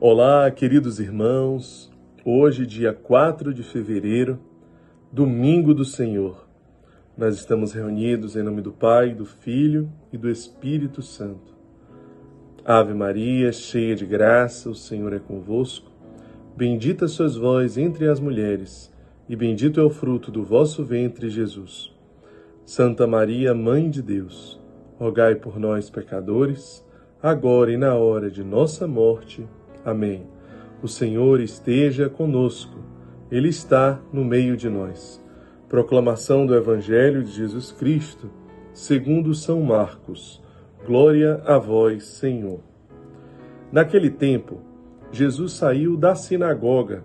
Olá, 0.00 0.48
queridos 0.52 1.00
irmãos. 1.00 1.90
Hoje, 2.24 2.64
dia 2.64 2.92
4 2.92 3.52
de 3.52 3.64
fevereiro, 3.64 4.38
domingo 5.10 5.74
do 5.74 5.84
Senhor. 5.84 6.46
Nós 7.16 7.34
estamos 7.34 7.72
reunidos 7.72 8.36
em 8.36 8.44
nome 8.44 8.62
do 8.62 8.70
Pai, 8.70 9.12
do 9.12 9.26
Filho 9.26 9.90
e 10.12 10.16
do 10.16 10.30
Espírito 10.30 11.02
Santo. 11.02 11.52
Ave 12.64 12.94
Maria, 12.94 13.50
cheia 13.50 13.96
de 13.96 14.06
graça, 14.06 14.70
o 14.70 14.74
Senhor 14.74 15.12
é 15.12 15.18
convosco. 15.18 15.90
Bendita 16.56 17.08
sois 17.08 17.34
vós 17.34 17.76
entre 17.76 18.08
as 18.08 18.20
mulheres, 18.20 18.94
e 19.28 19.34
bendito 19.34 19.80
é 19.80 19.82
o 19.82 19.90
fruto 19.90 20.30
do 20.30 20.44
vosso 20.44 20.84
ventre, 20.84 21.28
Jesus. 21.28 21.92
Santa 22.64 23.04
Maria, 23.04 23.52
Mãe 23.52 23.90
de 23.90 24.00
Deus, 24.00 24.60
rogai 24.96 25.34
por 25.34 25.58
nós, 25.58 25.90
pecadores, 25.90 26.86
agora 27.20 27.72
e 27.72 27.76
na 27.76 27.96
hora 27.96 28.30
de 28.30 28.44
nossa 28.44 28.86
morte. 28.86 29.44
Amém. 29.88 30.26
O 30.82 30.86
Senhor 30.86 31.40
esteja 31.40 32.10
conosco, 32.10 32.76
Ele 33.30 33.48
está 33.48 33.98
no 34.12 34.22
meio 34.22 34.54
de 34.54 34.68
nós. 34.68 35.18
Proclamação 35.66 36.44
do 36.44 36.54
Evangelho 36.54 37.24
de 37.24 37.30
Jesus 37.30 37.72
Cristo, 37.72 38.30
segundo 38.74 39.34
São 39.34 39.62
Marcos. 39.62 40.42
Glória 40.84 41.40
a 41.46 41.56
vós, 41.56 42.04
Senhor. 42.04 42.60
Naquele 43.72 44.10
tempo, 44.10 44.60
Jesus 45.10 45.52
saiu 45.52 45.96
da 45.96 46.14
sinagoga 46.14 47.02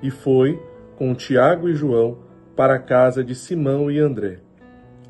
e 0.00 0.08
foi, 0.08 0.62
com 0.94 1.12
Tiago 1.16 1.68
e 1.68 1.74
João, 1.74 2.18
para 2.54 2.76
a 2.76 2.80
casa 2.80 3.24
de 3.24 3.34
Simão 3.34 3.90
e 3.90 3.98
André. 3.98 4.38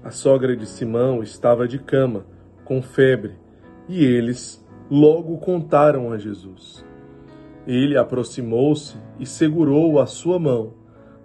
A 0.03 0.11
sogra 0.11 0.57
de 0.57 0.67
Simão 0.67 1.23
estava 1.23 1.69
de 1.69 1.79
cama, 1.79 2.25
com 2.65 2.81
febre, 2.81 3.35
e 3.87 4.03
eles 4.03 4.67
logo 4.91 5.37
contaram 5.37 6.13
a 6.13 6.17
Jesus. 6.17 6.89
Ele 7.71 7.97
aproximou-se 7.97 8.97
e 9.21 9.25
segurou 9.25 10.01
a 10.01 10.07
sua 10.07 10.41
mão, 10.41 10.73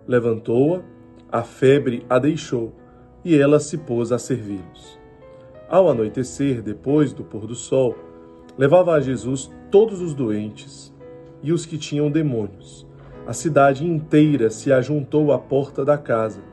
levantou-a, 0.08 0.84
a 1.32 1.42
febre 1.42 2.06
a 2.08 2.20
deixou, 2.20 2.72
e 3.24 3.36
ela 3.36 3.60
se 3.60 3.80
pôs 3.80 4.12
a 4.12 4.20
servi-los. 4.20 5.00
Ao 5.68 5.90
anoitecer, 5.90 6.62
depois 6.62 7.12
do 7.12 7.24
pôr 7.24 7.48
do 7.48 7.56
sol, 7.56 7.96
levava 8.56 8.94
a 8.94 9.00
Jesus 9.00 9.52
todos 9.72 10.04
os 10.04 10.14
doentes 10.14 10.94
e 11.42 11.52
os 11.52 11.66
que 11.66 11.80
tinham 11.80 12.12
demônios. 12.12 12.86
A 13.26 13.34
cidade 13.34 13.84
inteira 13.84 14.52
se 14.52 14.72
ajuntou 14.72 15.32
à 15.32 15.40
porta 15.40 15.84
da 15.84 15.98
casa. 15.98 16.44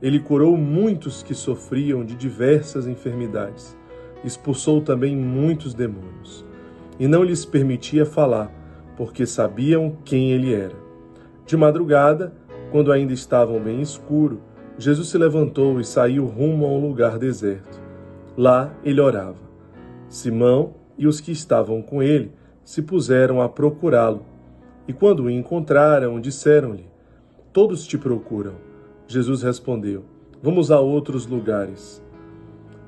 Ele 0.00 0.20
curou 0.20 0.56
muitos 0.56 1.24
que 1.24 1.34
sofriam 1.34 2.04
de 2.04 2.14
diversas 2.14 2.86
enfermidades. 2.86 3.76
Expulsou 4.22 4.80
também 4.80 5.16
muitos 5.16 5.74
demônios. 5.74 6.44
E 6.96 7.08
não 7.08 7.24
lhes 7.24 7.44
permitia 7.44 8.06
falar, 8.06 8.65
porque 8.96 9.26
sabiam 9.26 9.96
quem 10.04 10.32
ele 10.32 10.54
era. 10.54 10.74
De 11.44 11.56
madrugada, 11.56 12.32
quando 12.72 12.90
ainda 12.90 13.12
estavam 13.12 13.60
bem 13.60 13.80
escuro, 13.80 14.40
Jesus 14.78 15.08
se 15.08 15.18
levantou 15.18 15.78
e 15.80 15.84
saiu 15.84 16.26
rumo 16.26 16.66
a 16.66 16.68
um 16.68 16.80
lugar 16.80 17.18
deserto. 17.18 17.80
Lá 18.36 18.72
ele 18.82 19.00
orava. 19.00 19.46
Simão 20.08 20.74
e 20.98 21.06
os 21.06 21.20
que 21.20 21.32
estavam 21.32 21.82
com 21.82 22.02
ele 22.02 22.32
se 22.64 22.82
puseram 22.82 23.40
a 23.40 23.48
procurá-lo. 23.48 24.24
E 24.88 24.92
quando 24.92 25.24
o 25.24 25.30
encontraram, 25.30 26.20
disseram-lhe: 26.20 26.86
Todos 27.52 27.86
te 27.86 27.96
procuram. 27.96 28.54
Jesus 29.06 29.42
respondeu: 29.42 30.04
Vamos 30.42 30.70
a 30.70 30.80
outros 30.80 31.26
lugares, 31.26 32.02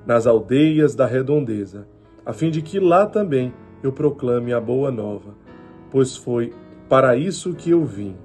nas 0.07 0.27
aldeias 0.27 0.95
da 0.95 1.07
redondeza, 1.07 1.87
a 2.25 2.33
fim 2.33 2.51
de 2.51 2.61
que 2.61 2.79
lá 2.79 3.07
também 3.07 3.53
eu 3.83 3.93
proclame 3.93 4.53
a 4.53 4.61
boa 4.61 4.91
nova 4.91 5.48
pois 5.91 6.17
foi 6.17 6.53
para 6.89 7.17
isso 7.17 7.55
que 7.55 7.71
eu 7.71 7.85
vim. 7.85 8.17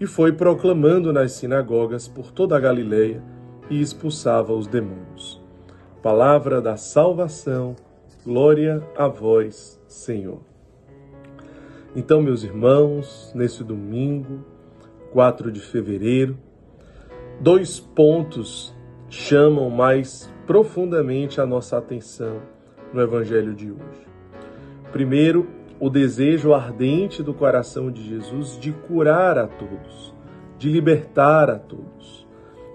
E 0.00 0.06
foi 0.06 0.32
proclamando 0.32 1.12
nas 1.12 1.32
sinagogas 1.32 2.08
por 2.08 2.30
toda 2.30 2.56
a 2.56 2.60
Galileia 2.60 3.22
e 3.70 3.80
expulsava 3.80 4.52
os 4.52 4.66
demônios. 4.66 5.40
Palavra 6.02 6.60
da 6.60 6.76
salvação, 6.76 7.76
glória 8.24 8.82
a 8.96 9.06
vós, 9.06 9.80
Senhor. 9.86 10.40
Então, 11.94 12.22
meus 12.22 12.42
irmãos, 12.42 13.30
nesse 13.34 13.62
domingo, 13.62 14.44
4 15.12 15.52
de 15.52 15.60
fevereiro, 15.60 16.36
dois 17.38 17.78
pontos 17.78 18.74
chamam 19.08 19.68
mais 19.68 20.32
profundamente 20.46 21.40
a 21.40 21.46
nossa 21.46 21.76
atenção 21.76 22.40
no 22.92 23.00
Evangelho 23.00 23.54
de 23.54 23.70
hoje. 23.70 24.06
Primeiro, 24.90 25.46
o 25.82 25.90
desejo 25.90 26.54
ardente 26.54 27.24
do 27.24 27.34
coração 27.34 27.90
de 27.90 28.04
Jesus 28.04 28.56
de 28.56 28.70
curar 28.70 29.36
a 29.36 29.48
todos, 29.48 30.14
de 30.56 30.70
libertar 30.70 31.50
a 31.50 31.58
todos. 31.58 32.24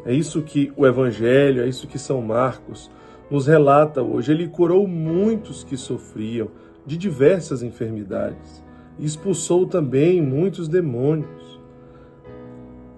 É 0.06 0.14
isso 0.14 0.42
que 0.42 0.74
o 0.76 0.86
Evangelho, 0.86 1.64
é 1.64 1.70
isso 1.70 1.88
que 1.88 1.98
São 1.98 2.22
Marcos 2.22 2.92
nos 3.32 3.48
relata 3.48 4.04
hoje. 4.04 4.34
Ele 4.34 4.50
curou 4.50 4.86
muitos 4.86 5.64
que 5.64 5.78
sofriam 5.78 6.50
de 6.86 6.98
diversas 6.98 7.64
enfermidades 7.64 8.62
e 9.00 9.06
expulsou 9.06 9.66
também 9.66 10.22
muitos 10.22 10.68
demônios. 10.68 11.62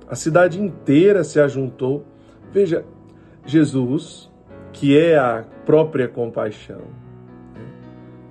A 0.08 0.16
cidade 0.16 0.60
inteira 0.60 1.24
se 1.24 1.40
ajuntou. 1.40 2.04
Veja, 2.52 2.84
Jesus, 3.46 4.28
que 4.74 4.98
é 4.98 5.20
a 5.20 5.46
própria 5.68 6.08
compaixão, 6.08 6.82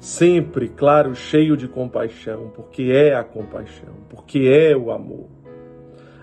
sempre, 0.08 0.70
claro, 0.70 1.14
cheio 1.14 1.54
de 1.54 1.68
compaixão, 1.68 2.50
porque 2.54 2.84
é 2.84 3.14
a 3.14 3.22
compaixão, 3.22 3.94
porque 4.08 4.38
é 4.48 4.74
o 4.74 4.90
amor. 4.90 5.28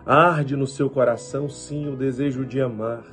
Arde 0.03 0.55
no 0.55 0.65
seu 0.65 0.89
coração, 0.89 1.47
sim, 1.47 1.87
o 1.87 1.95
desejo 1.95 2.45
de 2.47 2.59
amar, 2.59 3.05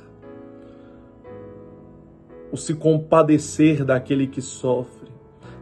o 2.51 2.57
se 2.57 2.73
compadecer 2.73 3.85
daquele 3.85 4.25
que 4.25 4.41
sofre, 4.41 5.11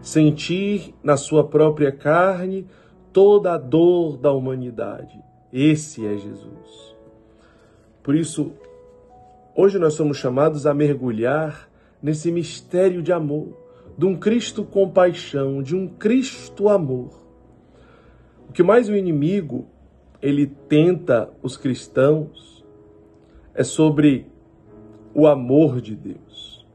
sentir 0.01 0.95
na 1.03 1.17
sua 1.17 1.45
própria 1.45 1.91
carne 1.91 2.65
toda 3.11 3.53
a 3.53 3.57
dor 3.57 4.15
da 4.15 4.31
humanidade. 4.31 5.21
Esse 5.51 6.05
é 6.07 6.17
Jesus. 6.17 6.95
Por 8.01 8.15
isso, 8.15 8.53
hoje 9.53 9.77
nós 9.77 9.93
somos 9.93 10.15
chamados 10.15 10.65
a 10.65 10.73
mergulhar 10.73 11.69
nesse 12.01 12.31
mistério 12.31 13.01
de 13.03 13.11
amor 13.11 13.60
de 14.01 14.07
um 14.07 14.15
Cristo 14.15 14.63
compaixão, 14.63 15.61
de 15.61 15.75
um 15.75 15.87
Cristo 15.87 16.69
amor. 16.69 17.23
O 18.49 18.51
que 18.51 18.63
mais 18.63 18.89
o 18.89 18.95
inimigo 18.95 19.67
ele 20.19 20.47
tenta 20.47 21.29
os 21.43 21.55
cristãos 21.55 22.65
é 23.53 23.63
sobre 23.63 24.25
o 25.13 25.27
amor 25.27 25.79
de 25.79 25.95
Deus. 25.95 26.65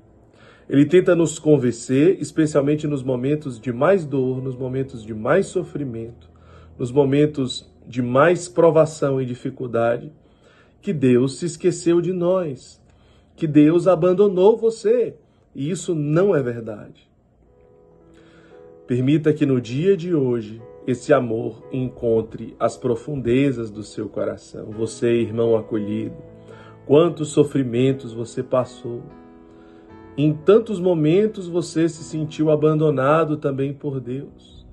Ele 0.69 0.87
tenta 0.87 1.17
nos 1.17 1.37
convencer, 1.37 2.17
especialmente 2.21 2.87
nos 2.87 3.03
momentos 3.03 3.59
de 3.59 3.73
mais 3.73 4.07
dor, 4.07 4.41
nos 4.41 4.55
momentos 4.55 5.05
de 5.05 5.13
mais 5.13 5.47
sofrimento, 5.47 6.31
nos 6.79 6.93
momentos 6.93 7.69
de 7.89 8.03
mais 8.03 8.47
provação 8.47 9.21
e 9.21 9.27
dificuldade, 9.27 10.13
que 10.81 10.93
Deus 10.93 11.41
se 11.41 11.47
esqueceu 11.47 12.01
de 12.01 12.13
nós, 12.13 12.81
que 13.35 13.49
Deus 13.49 13.89
abandonou 13.89 14.57
você, 14.57 15.17
e 15.53 15.69
isso 15.69 15.93
não 15.93 16.33
é 16.33 16.41
verdade. 16.41 17.06
Permita 18.87 19.33
que 19.33 19.45
no 19.45 19.61
dia 19.61 19.97
de 19.97 20.15
hoje 20.15 20.63
esse 20.87 21.13
amor 21.13 21.67
encontre 21.73 22.55
as 22.59 22.77
profundezas 22.77 23.71
do 23.71 23.83
seu 23.83 24.09
coração. 24.09 24.71
Você, 24.71 25.13
irmão 25.13 25.57
acolhido, 25.57 26.17
quantos 26.87 27.29
sofrimentos 27.29 28.13
você 28.13 28.43
passou. 28.43 29.03
Em 30.17 30.33
tantos 30.33 30.79
momentos 30.79 31.49
você 31.49 31.89
se 31.89 32.05
sentiu 32.05 32.51
abandonado 32.51 33.37
também 33.37 33.73
por 33.73 34.01
Deus. 34.01 34.65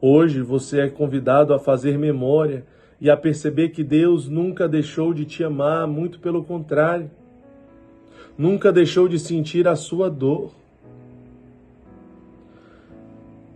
Hoje 0.00 0.42
você 0.42 0.80
é 0.80 0.88
convidado 0.88 1.54
a 1.54 1.58
fazer 1.58 1.96
memória 1.98 2.66
e 3.00 3.08
a 3.08 3.16
perceber 3.16 3.70
que 3.70 3.82
Deus 3.82 4.28
nunca 4.28 4.68
deixou 4.68 5.14
de 5.14 5.24
te 5.24 5.42
amar, 5.42 5.86
muito 5.86 6.20
pelo 6.20 6.44
contrário 6.44 7.10
nunca 8.36 8.72
deixou 8.72 9.08
de 9.08 9.18
sentir 9.18 9.66
a 9.68 9.76
sua 9.76 10.10
dor. 10.10 10.52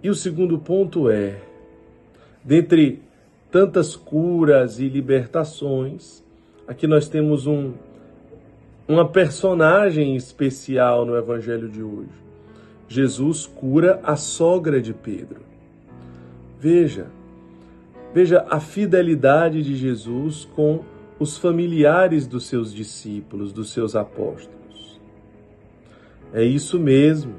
E 0.03 0.09
o 0.09 0.15
segundo 0.15 0.59
ponto 0.59 1.11
é: 1.11 1.41
dentre 2.45 3.03
tantas 3.51 3.97
curas 3.97 4.79
e 4.79 4.89
libertações, 4.89 6.23
aqui 6.67 6.87
nós 6.87 7.09
temos 7.09 7.47
um, 7.47 7.73
uma 8.87 9.09
personagem 9.09 10.15
especial 10.15 11.05
no 11.05 11.17
Evangelho 11.17 11.69
de 11.69 11.83
hoje. 11.83 12.29
Jesus 12.87 13.47
cura 13.47 14.01
a 14.03 14.17
sogra 14.17 14.81
de 14.81 14.95
Pedro. 14.95 15.41
Veja, 16.59 17.07
veja 18.15 18.47
a 18.49 18.61
fidelidade 18.61 19.63
de 19.63 19.77
Jesus 19.77 20.47
com 20.57 20.81
os 21.19 21.37
familiares 21.37 22.27
dos 22.27 22.47
seus 22.47 22.73
discípulos, 22.73 23.53
dos 23.53 23.73
seus 23.73 23.95
apóstolos. 23.95 25.01
É 26.33 26.43
isso 26.45 26.79
mesmo. 26.79 27.35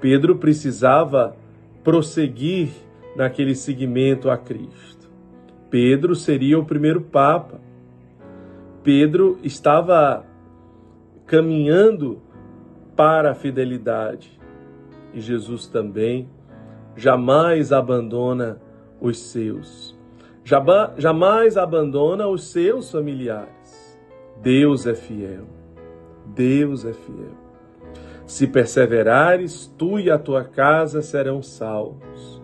Pedro 0.00 0.36
precisava 0.36 1.36
prosseguir 1.82 2.70
naquele 3.16 3.54
seguimento 3.54 4.30
a 4.30 4.36
Cristo. 4.36 5.10
Pedro 5.70 6.14
seria 6.14 6.58
o 6.58 6.64
primeiro 6.64 7.00
Papa. 7.00 7.60
Pedro 8.82 9.38
estava 9.42 10.24
caminhando 11.26 12.20
para 12.96 13.30
a 13.30 13.34
fidelidade 13.34 14.38
e 15.14 15.20
Jesus 15.20 15.66
também 15.66 16.28
jamais 16.96 17.72
abandona 17.72 18.60
os 19.00 19.18
seus. 19.18 19.96
Jamais 20.44 21.56
abandona 21.56 22.26
os 22.26 22.50
seus 22.50 22.90
familiares. 22.90 23.98
Deus 24.42 24.86
é 24.86 24.94
fiel. 24.94 25.46
Deus 26.26 26.84
é 26.84 26.92
fiel. 26.92 27.41
Se 28.26 28.46
perseverares, 28.46 29.72
tu 29.76 29.98
e 29.98 30.10
a 30.10 30.18
tua 30.18 30.44
casa 30.44 31.02
serão 31.02 31.42
salvos. 31.42 32.40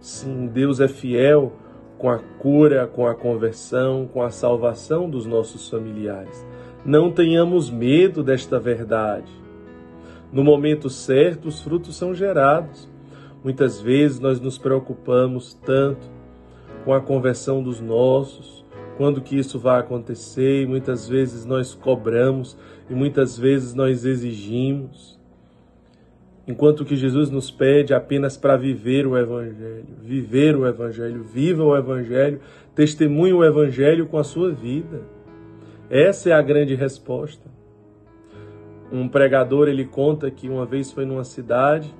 Sim, 0.00 0.46
Deus 0.46 0.80
é 0.80 0.88
fiel 0.88 1.52
com 1.98 2.08
a 2.08 2.18
cura, 2.18 2.86
com 2.86 3.06
a 3.06 3.14
conversão, 3.14 4.08
com 4.12 4.22
a 4.22 4.30
salvação 4.30 5.10
dos 5.10 5.26
nossos 5.26 5.68
familiares. 5.68 6.46
Não 6.84 7.10
tenhamos 7.10 7.70
medo 7.70 8.22
desta 8.22 8.58
verdade. 8.58 9.30
No 10.32 10.44
momento 10.44 10.88
certo, 10.88 11.48
os 11.48 11.60
frutos 11.60 11.96
são 11.96 12.14
gerados. 12.14 12.88
Muitas 13.42 13.80
vezes 13.80 14.20
nós 14.20 14.40
nos 14.40 14.58
preocupamos 14.58 15.54
tanto 15.54 16.06
com 16.84 16.92
a 16.92 17.00
conversão 17.00 17.62
dos 17.62 17.80
nossos, 17.80 18.64
quando 18.96 19.20
que 19.20 19.38
isso 19.38 19.58
vai 19.58 19.80
acontecer, 19.80 20.62
e 20.62 20.66
muitas 20.66 21.08
vezes 21.08 21.44
nós 21.44 21.74
cobramos 21.74 22.56
e 22.88 22.94
muitas 22.94 23.38
vezes 23.38 23.74
nós 23.74 24.04
exigimos. 24.04 25.17
Enquanto 26.48 26.82
que 26.82 26.96
Jesus 26.96 27.30
nos 27.30 27.50
pede 27.50 27.92
apenas 27.92 28.34
para 28.34 28.56
viver 28.56 29.06
o 29.06 29.18
Evangelho, 29.18 29.84
viver 30.00 30.56
o 30.56 30.66
Evangelho, 30.66 31.22
viva 31.22 31.62
o 31.62 31.76
Evangelho, 31.76 32.40
testemunhe 32.74 33.34
o 33.34 33.44
Evangelho 33.44 34.06
com 34.06 34.16
a 34.16 34.24
sua 34.24 34.50
vida. 34.50 35.02
Essa 35.90 36.30
é 36.30 36.32
a 36.32 36.40
grande 36.40 36.74
resposta. 36.74 37.46
Um 38.90 39.06
pregador 39.06 39.68
ele 39.68 39.84
conta 39.84 40.30
que 40.30 40.48
uma 40.48 40.64
vez 40.64 40.90
foi 40.90 41.04
numa 41.04 41.22
cidade 41.22 41.94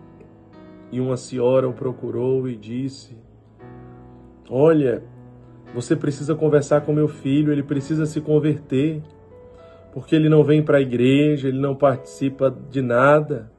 e 0.91 0.99
uma 0.99 1.19
senhora 1.19 1.69
o 1.69 1.75
procurou 1.75 2.49
e 2.49 2.56
disse: 2.56 3.15
Olha, 4.49 5.03
você 5.75 5.95
precisa 5.95 6.35
conversar 6.35 6.81
com 6.81 6.93
meu 6.95 7.06
filho, 7.06 7.53
ele 7.53 7.62
precisa 7.62 8.06
se 8.06 8.19
converter, 8.23 9.03
porque 9.93 10.17
ele 10.17 10.31
não 10.31 10.43
vem 10.43 10.62
para 10.62 10.79
a 10.79 10.81
igreja, 10.81 11.49
ele 11.49 11.61
não 11.61 11.75
participa 11.75 12.50
de 12.71 12.81
nada. 12.81 13.57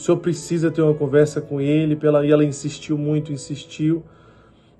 O 0.00 0.02
senhor 0.02 0.16
precisa 0.16 0.70
ter 0.70 0.80
uma 0.80 0.94
conversa 0.94 1.42
com 1.42 1.60
ele. 1.60 1.94
Pela... 1.94 2.24
E 2.24 2.30
ela 2.32 2.42
insistiu 2.42 2.96
muito, 2.96 3.34
insistiu. 3.34 4.02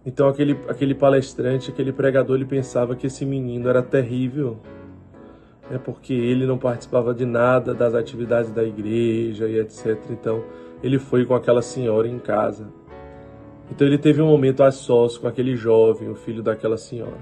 Então 0.04 0.26
aquele, 0.26 0.58
aquele 0.66 0.94
palestrante, 0.94 1.70
aquele 1.70 1.92
pregador, 1.92 2.36
ele 2.36 2.46
pensava 2.46 2.96
que 2.96 3.06
esse 3.06 3.26
menino 3.26 3.68
era 3.68 3.82
terrível, 3.82 4.56
é 5.70 5.76
porque 5.76 6.14
ele 6.14 6.46
não 6.46 6.56
participava 6.56 7.12
de 7.12 7.26
nada 7.26 7.74
das 7.74 7.94
atividades 7.94 8.50
da 8.50 8.64
igreja 8.64 9.46
e 9.46 9.58
etc. 9.58 9.98
Então 10.08 10.42
ele 10.82 10.98
foi 10.98 11.26
com 11.26 11.34
aquela 11.34 11.60
senhora 11.60 12.08
em 12.08 12.18
casa. 12.18 12.66
Então 13.70 13.86
ele 13.86 13.98
teve 13.98 14.22
um 14.22 14.26
momento 14.26 14.62
a 14.62 14.70
sós 14.70 15.18
com 15.18 15.28
aquele 15.28 15.54
jovem, 15.54 16.08
o 16.08 16.14
filho 16.14 16.42
daquela 16.42 16.78
senhora, 16.78 17.20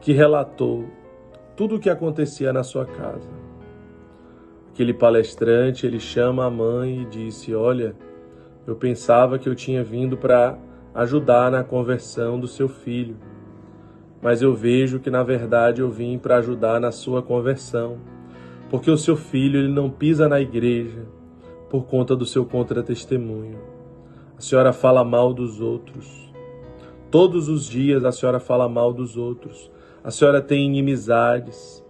que 0.00 0.12
relatou 0.12 0.84
tudo 1.56 1.74
o 1.74 1.80
que 1.80 1.90
acontecia 1.90 2.52
na 2.52 2.62
sua 2.62 2.86
casa. 2.86 3.45
Aquele 4.76 4.92
palestrante, 4.92 5.86
ele 5.86 5.98
chama 5.98 6.44
a 6.44 6.50
mãe 6.50 7.00
e 7.00 7.04
disse: 7.06 7.54
"Olha, 7.54 7.96
eu 8.66 8.76
pensava 8.76 9.38
que 9.38 9.48
eu 9.48 9.54
tinha 9.54 9.82
vindo 9.82 10.18
para 10.18 10.58
ajudar 10.94 11.50
na 11.50 11.64
conversão 11.64 12.38
do 12.38 12.46
seu 12.46 12.68
filho, 12.68 13.16
mas 14.20 14.42
eu 14.42 14.54
vejo 14.54 15.00
que 15.00 15.08
na 15.08 15.22
verdade 15.22 15.80
eu 15.80 15.90
vim 15.90 16.18
para 16.18 16.36
ajudar 16.36 16.78
na 16.78 16.92
sua 16.92 17.22
conversão, 17.22 17.96
porque 18.68 18.90
o 18.90 18.98
seu 18.98 19.16
filho 19.16 19.60
ele 19.60 19.72
não 19.72 19.88
pisa 19.88 20.28
na 20.28 20.42
igreja, 20.42 21.06
por 21.70 21.86
conta 21.86 22.14
do 22.14 22.26
seu 22.26 22.44
contratestemunho. 22.44 23.58
A 24.36 24.42
senhora 24.42 24.74
fala 24.74 25.02
mal 25.02 25.32
dos 25.32 25.58
outros. 25.58 26.30
Todos 27.10 27.48
os 27.48 27.64
dias 27.64 28.04
a 28.04 28.12
senhora 28.12 28.38
fala 28.38 28.68
mal 28.68 28.92
dos 28.92 29.16
outros. 29.16 29.70
A 30.04 30.10
senhora 30.10 30.42
tem 30.42 30.66
inimizades. 30.66 31.82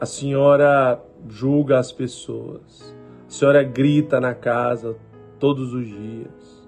A 0.00 0.06
senhora 0.06 1.02
julga 1.26 1.78
as 1.78 1.90
pessoas. 1.90 2.94
A 3.26 3.30
senhora 3.30 3.62
grita 3.62 4.20
na 4.20 4.34
casa 4.34 4.96
todos 5.38 5.72
os 5.72 5.86
dias. 5.86 6.66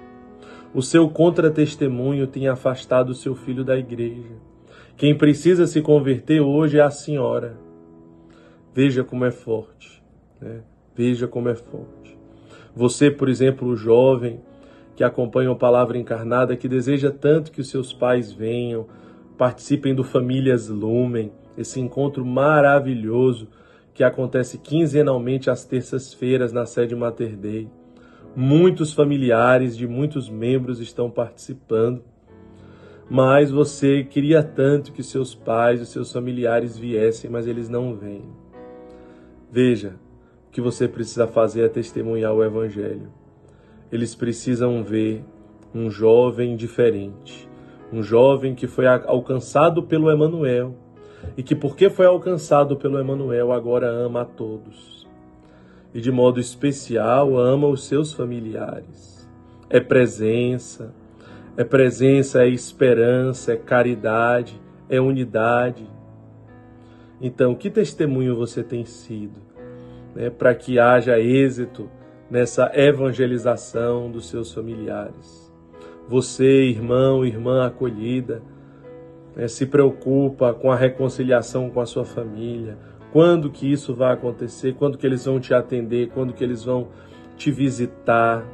O 0.73 0.83
seu 0.83 1.09
contratestemunho 1.09 2.27
tem 2.27 2.49
afastado 2.49 3.11
o 3.11 3.15
seu 3.15 3.35
filho 3.35 3.65
da 3.65 3.77
igreja. 3.77 4.37
Quem 4.97 5.17
precisa 5.17 5.67
se 5.67 5.81
converter 5.81 6.41
hoje 6.41 6.79
é 6.79 6.83
a 6.83 6.91
senhora. 6.91 7.57
Veja 8.73 9.03
como 9.03 9.25
é 9.25 9.31
forte. 9.31 10.03
Né? 10.41 10.61
Veja 10.95 11.27
como 11.27 11.49
é 11.49 11.55
forte. 11.55 12.19
Você, 12.75 13.11
por 13.11 13.29
exemplo, 13.29 13.75
jovem 13.75 14.41
que 14.95 15.03
acompanha 15.03 15.51
a 15.51 15.57
palavra 15.57 15.99
encarnada, 15.99 16.57
que 16.57 16.69
deseja 16.69 17.11
tanto 17.11 17.51
que 17.51 17.61
os 17.61 17.71
seus 17.71 17.93
pais 17.93 18.31
venham, 18.31 18.87
participem 19.39 19.95
do 19.95 20.05
Famílias 20.05 20.69
Lumen, 20.69 21.33
esse 21.57 21.81
encontro 21.81 22.25
maravilhoso 22.25 23.49
que 23.95 24.05
acontece 24.05 24.59
quinzenalmente 24.59 25.51
às 25.51 25.65
terças-feiras 25.65 26.53
na 26.53 26.67
sede 26.67 26.95
Mater 26.95 27.37
Dei. 27.37 27.69
Muitos 28.35 28.93
familiares 28.93 29.77
de 29.77 29.87
muitos 29.87 30.29
membros 30.29 30.81
estão 30.81 31.11
participando, 31.11 32.03
mas 33.11 33.51
você 33.51 34.05
queria 34.05 34.43
tanto 34.43 34.93
que 34.93 35.03
seus 35.03 35.35
pais 35.35 35.81
e 35.81 35.87
seus 35.87 36.13
familiares 36.13 36.79
viessem, 36.79 37.29
mas 37.29 37.47
eles 37.47 37.69
não 37.69 37.97
vêm. 37.97 38.23
Veja, 39.51 39.97
o 40.47 40.51
que 40.53 40.61
você 40.61 40.87
precisa 40.87 41.27
fazer 41.27 41.63
é 41.63 41.69
testemunhar 41.69 42.33
o 42.33 42.45
Evangelho. 42.45 43.13
Eles 43.91 44.15
precisam 44.15 44.85
ver 44.85 45.25
um 45.75 45.91
jovem 45.91 46.55
diferente, 46.55 47.49
um 47.93 48.01
jovem 48.01 48.55
que 48.55 48.69
foi 48.69 48.87
alcançado 48.87 49.83
pelo 49.83 50.09
Emanuel 50.09 50.77
e 51.37 51.43
que 51.43 51.55
porque 51.55 51.91
foi 51.91 52.07
alcançado 52.07 52.77
pelo 52.77 52.99
Emanuel 52.99 53.53
agora 53.53 53.89
ama 53.89 54.23
a 54.23 54.25
todos 54.25 55.07
e 55.93 56.01
de 56.01 56.11
modo 56.11 56.39
especial 56.39 57.37
ama 57.37 57.67
os 57.67 57.85
seus 57.85 58.13
familiares. 58.13 59.29
É 59.69 59.81
presença, 59.81 60.95
é 61.57 61.65
presença, 61.65 62.43
é 62.43 62.49
esperança, 62.49 63.53
é 63.53 63.57
caridade, 63.57 64.61
é 64.89 65.01
unidade. 65.01 65.87
Então, 67.21 67.55
que 67.55 67.71
testemunho 67.71 68.37
você 68.37 68.63
tem 68.63 68.85
sido? 68.85 69.51
né, 70.15 70.31
para 70.31 70.55
que 70.55 70.79
haja 70.79 71.19
êxito 71.19 71.89
nessa 72.31 72.71
evangelização 72.75 74.11
dos 74.11 74.29
seus 74.29 74.53
familiares. 74.53 75.51
Você, 76.09 76.65
irmão, 76.65 77.25
irmã 77.25 77.67
acolhida, 77.67 78.43
né, 79.35 79.49
se 79.49 79.67
preocupa 79.67 80.53
com 80.53 80.71
a 80.71 80.77
reconciliação 80.77 81.71
com 81.71 81.81
a 81.81 81.87
sua 81.87 82.05
família. 82.05 82.77
Quando 83.13 83.51
que 83.51 83.71
isso 83.71 83.95
vai 83.95 84.13
acontecer? 84.13 84.75
Quando 84.75 84.97
que 84.97 85.07
eles 85.07 85.25
vão 85.25 85.41
te 85.41 85.53
atender? 85.53 86.11
Quando 86.11 86.33
que 86.33 86.45
eles 86.45 86.65
vão 86.65 86.89
te 87.37 87.51
visitar? 87.51 88.45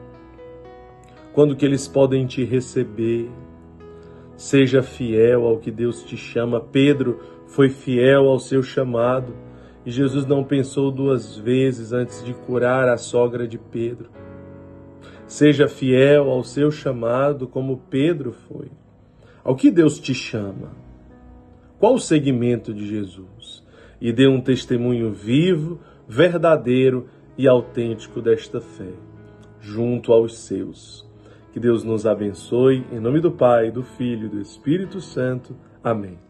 Quando 1.32 1.54
que 1.54 1.64
eles 1.64 1.86
podem 1.86 2.26
te 2.26 2.44
receber? 2.44 3.30
Seja 4.36 4.82
fiel 4.82 5.44
ao 5.44 5.58
que 5.58 5.70
Deus 5.70 6.02
te 6.02 6.16
chama. 6.16 6.60
Pedro 6.60 7.20
foi 7.46 7.68
fiel 7.68 8.28
ao 8.28 8.38
seu 8.38 8.62
chamado. 8.62 9.34
E 9.84 9.90
Jesus 9.90 10.26
não 10.26 10.42
pensou 10.42 10.90
duas 10.90 11.36
vezes 11.36 11.92
antes 11.92 12.24
de 12.24 12.34
curar 12.34 12.88
a 12.88 12.96
sogra 12.96 13.46
de 13.46 13.58
Pedro. 13.58 14.08
Seja 15.26 15.68
fiel 15.68 16.30
ao 16.30 16.42
seu 16.42 16.70
chamado, 16.70 17.46
como 17.46 17.82
Pedro 17.90 18.32
foi. 18.32 18.70
Ao 19.46 19.54
que 19.54 19.70
Deus 19.70 20.00
te 20.00 20.12
chama? 20.12 20.72
Qual 21.78 21.94
o 21.94 22.00
segmento 22.00 22.74
de 22.74 22.84
Jesus? 22.84 23.64
E 24.00 24.12
dê 24.12 24.26
um 24.26 24.40
testemunho 24.40 25.12
vivo, 25.12 25.78
verdadeiro 26.08 27.08
e 27.38 27.46
autêntico 27.46 28.20
desta 28.20 28.60
fé, 28.60 28.92
junto 29.60 30.12
aos 30.12 30.36
seus. 30.36 31.08
Que 31.52 31.60
Deus 31.60 31.84
nos 31.84 32.06
abençoe, 32.06 32.84
em 32.90 32.98
nome 32.98 33.20
do 33.20 33.30
Pai, 33.30 33.70
do 33.70 33.84
Filho 33.84 34.26
e 34.26 34.30
do 34.30 34.40
Espírito 34.40 35.00
Santo. 35.00 35.56
Amém. 35.80 36.25